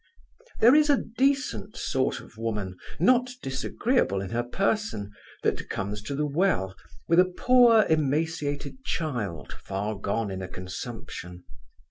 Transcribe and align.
There 0.61 0.73
is 0.73 0.89
a 0.89 0.97
decent 0.97 1.77
sort 1.77 2.21
of 2.21 2.35
woman, 2.35 2.75
not 2.99 3.29
disagreeable 3.43 4.19
in 4.19 4.31
her 4.31 4.41
person, 4.41 5.11
that 5.43 5.69
comes 5.69 6.01
to 6.01 6.15
the 6.15 6.25
Well, 6.25 6.75
with 7.07 7.19
a 7.19 7.31
poor 7.37 7.83
emaciated 7.87 8.83
child, 8.83 9.53
far 9.53 9.93
gone 9.95 10.31
in 10.31 10.41
a 10.41 10.47
consumption. 10.47 11.43